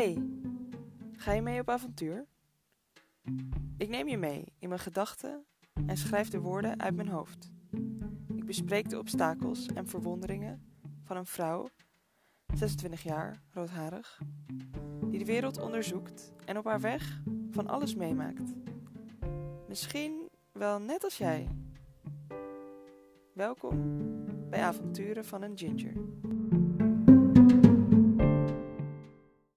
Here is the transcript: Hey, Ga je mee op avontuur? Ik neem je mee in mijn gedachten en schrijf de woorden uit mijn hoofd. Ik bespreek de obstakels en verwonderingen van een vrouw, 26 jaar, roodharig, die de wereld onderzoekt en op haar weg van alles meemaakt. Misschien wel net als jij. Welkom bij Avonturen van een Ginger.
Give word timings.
Hey, 0.00 0.22
Ga 1.16 1.32
je 1.32 1.42
mee 1.42 1.60
op 1.60 1.68
avontuur? 1.68 2.26
Ik 3.76 3.88
neem 3.88 4.08
je 4.08 4.18
mee 4.18 4.44
in 4.58 4.68
mijn 4.68 4.80
gedachten 4.80 5.44
en 5.86 5.96
schrijf 5.96 6.28
de 6.28 6.40
woorden 6.40 6.80
uit 6.80 6.96
mijn 6.96 7.08
hoofd. 7.08 7.50
Ik 8.34 8.46
bespreek 8.46 8.88
de 8.88 8.98
obstakels 8.98 9.66
en 9.66 9.86
verwonderingen 9.86 10.62
van 11.02 11.16
een 11.16 11.26
vrouw, 11.26 11.68
26 12.54 13.02
jaar, 13.02 13.42
roodharig, 13.50 14.20
die 15.04 15.18
de 15.18 15.24
wereld 15.24 15.58
onderzoekt 15.58 16.32
en 16.44 16.58
op 16.58 16.64
haar 16.64 16.80
weg 16.80 17.20
van 17.50 17.66
alles 17.66 17.94
meemaakt. 17.94 18.54
Misschien 19.68 20.28
wel 20.52 20.78
net 20.78 21.04
als 21.04 21.18
jij. 21.18 21.48
Welkom 23.32 24.04
bij 24.50 24.62
Avonturen 24.62 25.24
van 25.24 25.42
een 25.42 25.58
Ginger. 25.58 25.92